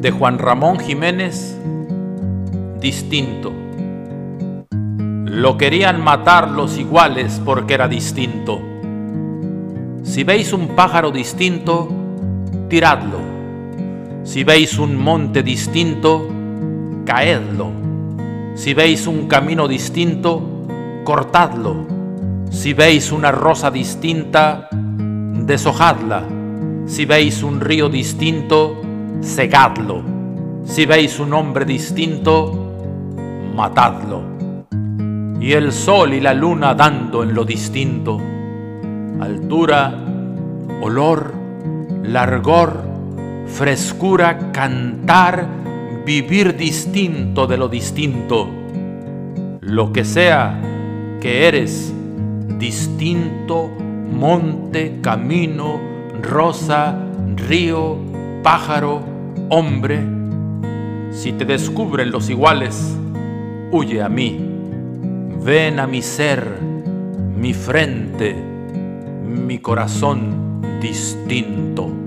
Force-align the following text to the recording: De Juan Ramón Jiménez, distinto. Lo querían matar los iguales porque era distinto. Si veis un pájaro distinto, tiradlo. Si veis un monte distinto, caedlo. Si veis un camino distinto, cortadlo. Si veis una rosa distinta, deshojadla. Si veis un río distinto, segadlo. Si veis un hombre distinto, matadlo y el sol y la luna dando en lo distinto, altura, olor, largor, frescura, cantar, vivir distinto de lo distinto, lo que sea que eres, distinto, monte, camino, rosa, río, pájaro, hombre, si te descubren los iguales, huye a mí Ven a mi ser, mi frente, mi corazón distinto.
De 0.00 0.10
Juan 0.10 0.38
Ramón 0.38 0.78
Jiménez, 0.78 1.58
distinto. 2.80 3.52
Lo 5.24 5.58
querían 5.58 6.02
matar 6.02 6.50
los 6.50 6.78
iguales 6.78 7.40
porque 7.44 7.74
era 7.74 7.88
distinto. 7.88 8.60
Si 10.02 10.24
veis 10.24 10.52
un 10.52 10.68
pájaro 10.68 11.10
distinto, 11.10 11.88
tiradlo. 12.68 13.18
Si 14.22 14.44
veis 14.44 14.78
un 14.78 14.96
monte 14.96 15.42
distinto, 15.42 16.28
caedlo. 17.04 17.70
Si 18.54 18.74
veis 18.74 19.06
un 19.06 19.26
camino 19.28 19.68
distinto, 19.68 20.40
cortadlo. 21.04 21.95
Si 22.50 22.72
veis 22.72 23.12
una 23.12 23.30
rosa 23.30 23.70
distinta, 23.70 24.68
deshojadla. 24.70 26.24
Si 26.86 27.04
veis 27.04 27.42
un 27.42 27.60
río 27.60 27.88
distinto, 27.88 28.80
segadlo. 29.20 30.02
Si 30.64 30.86
veis 30.86 31.18
un 31.18 31.32
hombre 31.34 31.64
distinto, 31.64 33.52
matadlo 33.54 34.36
y 35.40 35.52
el 35.52 35.72
sol 35.72 36.14
y 36.14 36.20
la 36.20 36.34
luna 36.34 36.74
dando 36.74 37.22
en 37.22 37.34
lo 37.34 37.44
distinto, 37.44 38.20
altura, 39.20 39.94
olor, 40.80 41.32
largor, 42.02 42.82
frescura, 43.46 44.50
cantar, 44.50 45.46
vivir 46.04 46.56
distinto 46.56 47.46
de 47.46 47.58
lo 47.58 47.68
distinto, 47.68 48.48
lo 49.60 49.92
que 49.92 50.04
sea 50.04 50.60
que 51.20 51.46
eres, 51.46 51.92
distinto, 52.58 53.68
monte, 53.68 54.98
camino, 55.02 55.80
rosa, 56.22 56.98
río, 57.36 57.96
pájaro, 58.42 59.02
hombre, 59.48 60.00
si 61.10 61.32
te 61.32 61.44
descubren 61.44 62.10
los 62.10 62.28
iguales, 62.30 62.96
huye 63.72 64.02
a 64.02 64.08
mí 64.08 64.54
Ven 65.46 65.78
a 65.78 65.86
mi 65.86 66.02
ser, 66.02 66.58
mi 66.60 67.54
frente, 67.54 68.34
mi 68.34 69.60
corazón 69.60 70.60
distinto. 70.80 72.05